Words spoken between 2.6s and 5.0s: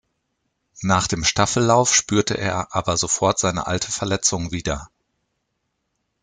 aber sofort seine alte Verletzung wieder.